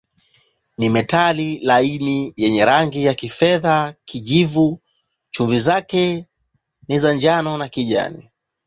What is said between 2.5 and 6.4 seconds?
rangi ya kifedha-kijivu, chumvi zake